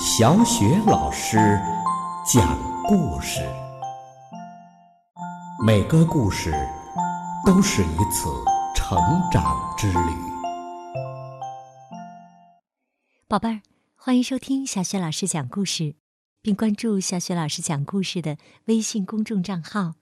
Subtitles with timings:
[0.00, 1.36] 小雪老师
[2.26, 3.40] 讲故事，
[5.64, 6.52] 每个故事
[7.46, 8.28] 都是一次
[8.74, 8.98] 成
[9.30, 9.98] 长之旅。
[13.28, 13.60] 宝贝儿，
[13.94, 15.94] 欢迎收听小雪老师讲故事，
[16.40, 19.94] 并关注小雪老师讲故事的微信公众账号。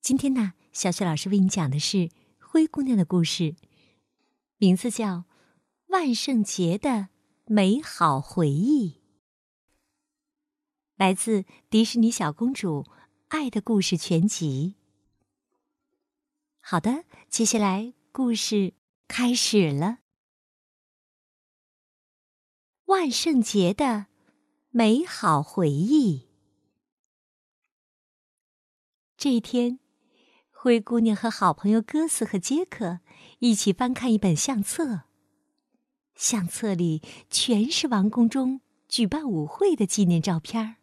[0.00, 2.10] 今天呢，小雪老师为你讲的是
[2.40, 3.54] 灰姑娘的故事，
[4.58, 5.06] 名字叫
[5.96, 7.08] 《万圣节的
[7.46, 8.90] 美好回忆》。
[10.96, 12.82] 来自迪士尼小公主
[13.28, 14.74] 《爱的故事全集》。
[16.60, 18.74] 好的，接下来故事
[19.08, 20.00] 开始了。
[22.84, 24.08] 万圣节的
[24.68, 26.28] 美好回忆。
[29.16, 29.80] 这一天，
[30.50, 33.00] 灰姑娘和好朋友哥斯和杰克
[33.38, 35.04] 一起翻看一本相册，
[36.16, 40.76] 相册里全是王宫中举办舞会的纪念照片儿。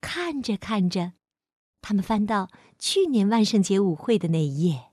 [0.00, 1.12] 看着看着，
[1.80, 4.86] 他们翻到去年万圣节舞会的那一页。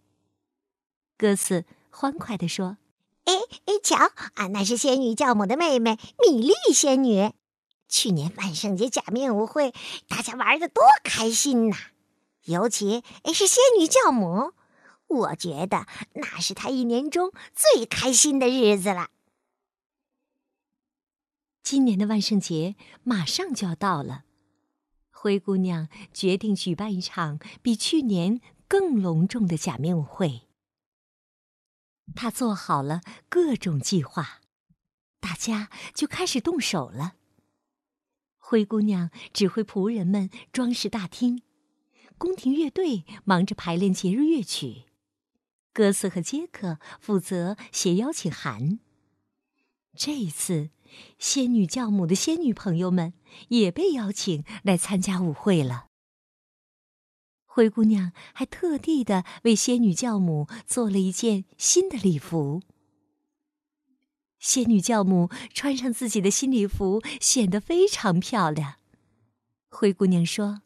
[1.18, 2.78] 歌词欢快地说
[3.26, 3.34] ：“哎
[3.66, 3.98] 哎，瞧
[4.36, 7.34] 啊，那是仙女教母的妹妹米莉仙女。
[7.88, 9.74] 去年万圣节假面舞会，
[10.08, 11.78] 大家玩的多开心呐！
[12.46, 14.54] 尤其是仙女教母，
[15.08, 19.10] 我觉得那是他一年中最开心的日子了。
[21.62, 24.26] 今年的万圣节马上就要到了。”
[25.10, 30.42] 灰姑娘决定举办一场比去年更隆重的假面舞会。
[32.14, 34.42] 她做好了各种计划，
[35.22, 37.14] 大家就开始动手了。
[38.38, 41.42] 灰姑娘指挥仆人们装饰大厅，
[42.18, 44.84] 宫廷乐队忙着排练节日乐曲，
[45.74, 48.80] 哥斯和杰克负责写邀请函。
[49.98, 50.70] 这一次。
[51.18, 53.14] 仙女教母的仙女朋友们
[53.48, 55.88] 也被邀请来参加舞会了。
[57.46, 62.62] 灰姑娘还特地的为仙女教母做了一件新的礼服。
[64.38, 68.76] 仙女教母穿上自己的新礼服，显得非常漂亮。
[69.70, 70.62] 灰姑娘说：“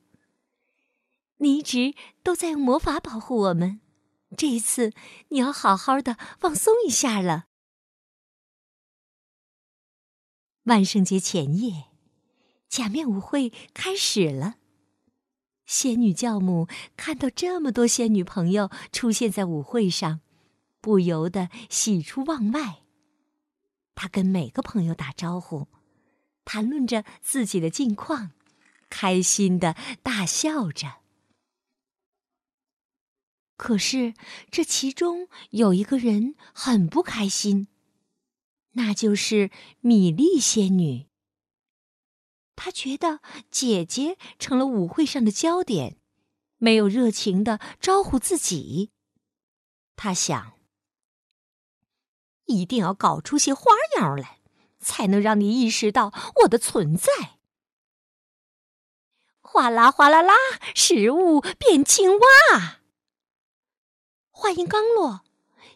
[1.40, 3.80] 你一直都在用魔法保护我们，
[4.38, 4.94] 这一次
[5.30, 7.48] 你要好好的放松一下了。”
[10.64, 11.86] 万圣节前夜，
[12.70, 14.56] 假面舞会开始了。
[15.66, 20.22] 仙女教母看到这么多仙女朋友出现在舞会上，
[20.80, 22.84] 不由得喜出望外。
[23.96, 25.68] 她跟每个朋友打招呼，
[26.46, 28.32] 谈论着自己的近况，
[28.90, 31.07] 开心的大笑着。
[33.58, 34.14] 可是，
[34.52, 37.68] 这其中有一个人很不开心。
[38.74, 39.50] 那就是
[39.82, 41.08] 米莉仙女。
[42.56, 43.20] 她觉得
[43.50, 45.98] 姐姐成了舞会上的焦点，
[46.58, 48.92] 没有热情的招呼自己。
[49.96, 50.54] 她想，
[52.46, 54.40] 一定要搞出些花样来，
[54.80, 56.14] 才能让你意识到
[56.44, 57.12] 我的存在。
[59.42, 60.36] 哗啦哗啦啦，
[60.76, 62.77] 食物变青蛙。
[64.38, 65.22] 话音刚落。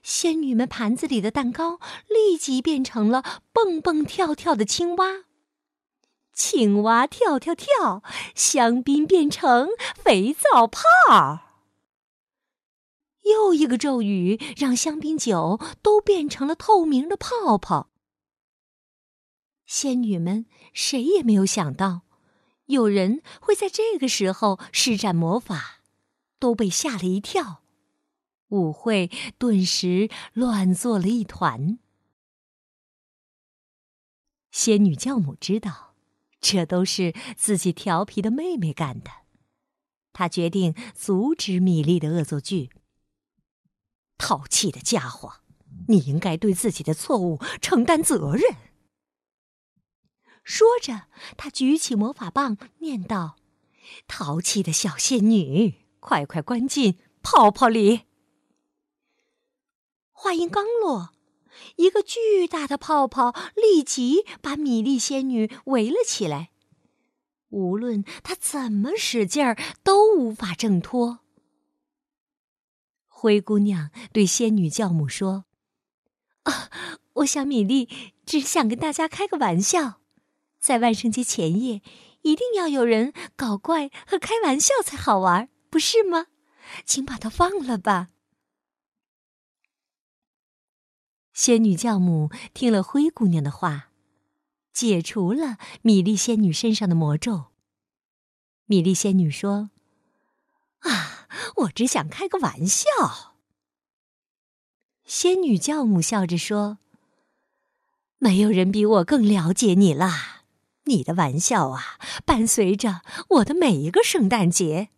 [0.03, 5.25] 仙女们盘子里的蛋糕立即变成了蹦蹦跳跳的青蛙，
[6.31, 8.03] 青蛙跳跳跳，
[8.35, 10.79] 香槟变成肥皂泡。
[13.23, 17.89] 又一个咒语让香槟酒都变成了透明的泡泡。
[19.65, 22.01] 仙女们谁也没有想到，
[22.65, 25.81] 有人会在这个时候施展魔法，
[26.37, 27.63] 都被吓了一跳。
[28.51, 31.79] 舞会顿时乱作了一团。
[34.51, 35.95] 仙女教母知道，
[36.39, 39.09] 这都是自己调皮的妹妹干的，
[40.11, 42.69] 她决定阻止米莉的恶作剧。
[44.17, 45.41] 淘气的家伙，
[45.87, 48.57] 你应该对自己的错误承担责任。
[50.43, 51.07] 说着，
[51.37, 53.37] 她举起魔法棒，念道
[54.07, 58.01] ：“淘气的小仙女，快快关进泡泡里。”
[60.23, 61.09] 话音刚落，
[61.77, 66.51] 一个巨大的泡泡立即把米莉仙女围了起来。
[67.49, 71.21] 无论她怎么使劲儿，都无法挣脱。
[73.07, 75.45] 灰姑娘对仙女教母说
[76.45, 76.69] ：“啊，
[77.13, 77.89] 我想米莉
[78.23, 80.01] 只想跟大家开个玩笑，
[80.59, 81.81] 在万圣节前夜，
[82.21, 86.27] 一定要有人搞怪和开玩笑才好玩，不是吗？
[86.85, 88.09] 请把她放了吧。”
[91.43, 93.87] 仙女教母听了灰姑娘的话，
[94.71, 97.45] 解除了米莉仙女身上的魔咒。
[98.67, 99.71] 米莉仙女说
[100.85, 102.85] ：“啊，我只想开个玩笑。”
[105.03, 106.77] 仙女教母笑着说
[108.19, 110.11] ：“没有人比我更了解你了。
[110.83, 114.89] 你的玩笑啊，伴随着我的每一个圣诞节。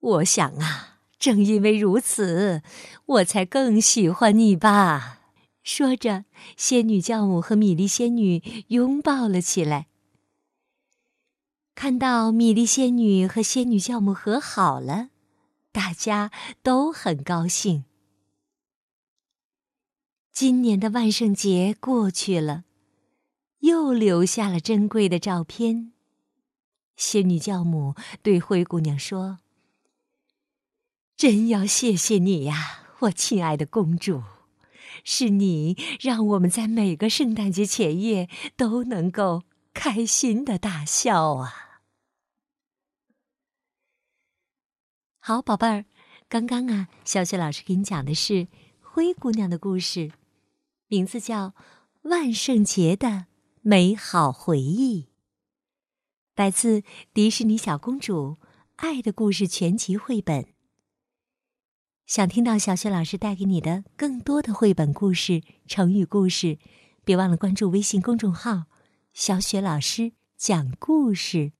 [0.00, 2.62] 我想啊，正因为如此，
[3.06, 5.20] 我才更喜欢你吧。”
[5.62, 6.24] 说着，
[6.56, 9.86] 仙女教母和米莉仙女拥抱了起来。
[11.74, 15.08] 看到米莉仙女和仙女教母和好了，
[15.70, 16.30] 大家
[16.62, 17.84] 都很高兴。
[20.32, 22.64] 今年的万圣节过去了，
[23.60, 25.92] 又留下了珍贵的照片。
[26.96, 29.38] 仙女教母对灰姑娘说
[31.16, 34.22] ：“真要谢谢你呀，我亲爱的公主。”
[35.04, 39.42] 是你让我们在每个圣诞节前夜都能够
[39.74, 41.82] 开心的大笑啊！
[45.18, 45.84] 好，宝贝儿，
[46.28, 48.48] 刚刚啊，小雪老师给你讲的是
[48.80, 50.12] 灰姑娘的故事，
[50.88, 51.48] 名字叫
[52.02, 53.26] 《万圣节的
[53.60, 55.02] 美好回忆》，
[56.34, 56.82] 来自
[57.14, 58.36] 迪士尼小公主
[58.76, 60.51] 《爱的故事》全集绘本。
[62.06, 66.58] 想听到小雪老师带给你的更多的绘本故事、成语故事，
[67.04, 68.64] 别忘了关注微信公众号
[69.14, 71.52] “小雪老师讲故事”。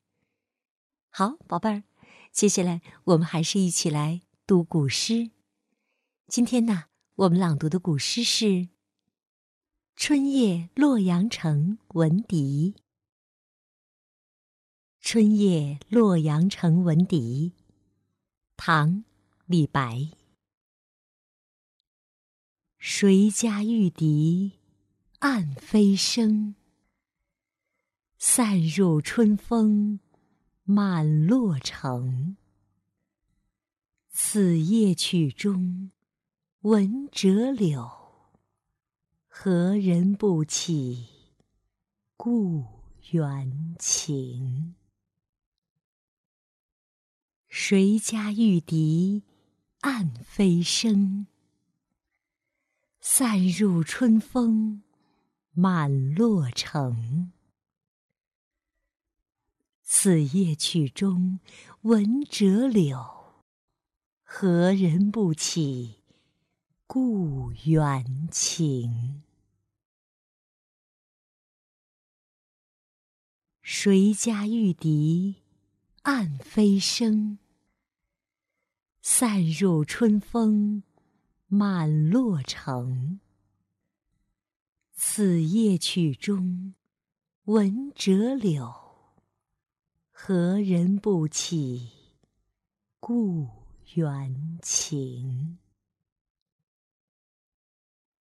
[1.08, 1.84] 好，宝贝儿，
[2.32, 5.30] 接下来我们还是一起来读古诗。
[6.26, 6.84] 今天呢，
[7.14, 8.46] 我们朗读的古诗是
[9.96, 12.74] 《春夜洛阳城闻笛》。
[15.00, 17.52] 《春夜洛阳城闻笛》，
[18.56, 18.90] 唐·
[19.46, 20.10] 李白。
[22.84, 24.58] 谁家玉笛
[25.20, 26.56] 暗飞声，
[28.18, 30.00] 散入春风
[30.64, 32.36] 满洛城。
[34.10, 35.92] 此夜曲中
[36.62, 37.88] 闻折柳，
[39.28, 41.06] 何人不起
[42.16, 42.64] 故
[43.12, 44.74] 园情？
[47.46, 49.22] 谁家玉笛
[49.82, 51.28] 暗飞声？
[53.04, 54.84] 散入春风
[55.50, 57.32] 满洛城。
[59.82, 61.40] 此夜曲中
[61.80, 63.42] 闻折柳，
[64.22, 66.04] 何人不起
[66.86, 69.24] 故园情？
[73.62, 75.42] 谁家玉笛
[76.02, 77.40] 暗飞声？
[79.02, 80.84] 散入春风。
[81.54, 83.20] 满洛城。
[84.94, 86.72] 此夜曲中
[87.44, 88.72] 闻折柳，
[90.10, 91.90] 何人不起
[92.98, 93.46] 故
[93.96, 95.58] 园情？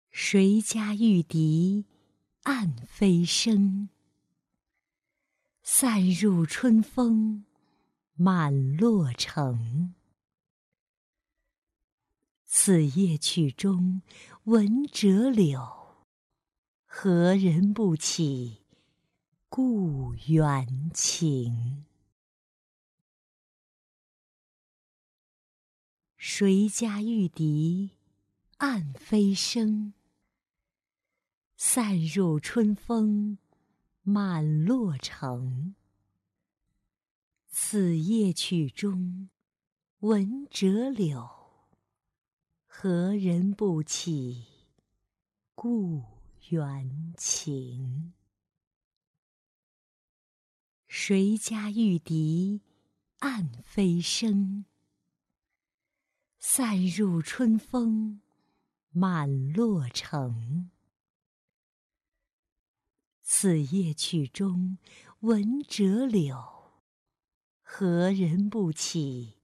[0.09, 1.85] 谁家玉笛
[2.43, 3.87] 暗飞声？
[5.63, 7.45] 散入春风
[8.13, 9.93] 满洛城。
[12.63, 14.03] 此夜曲中
[14.43, 16.05] 闻折柳，
[16.85, 18.61] 何人不起
[19.49, 21.85] 故园情？
[26.15, 27.97] 谁家玉笛
[28.57, 29.93] 暗飞声？
[31.57, 33.39] 散入春风
[34.03, 35.73] 满洛城。
[37.47, 39.31] 此夜曲中
[40.01, 41.40] 闻折柳。
[42.73, 44.45] 何人不起
[45.53, 46.03] 故
[46.49, 48.13] 园情？
[50.87, 52.61] 谁家玉笛
[53.19, 54.63] 暗飞声？
[56.39, 58.21] 散入春风
[58.89, 60.71] 满洛城。
[63.21, 64.77] 此夜曲中
[65.19, 66.71] 闻折柳，
[67.61, 69.40] 何人不起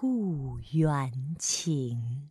[0.00, 2.30] 故园情？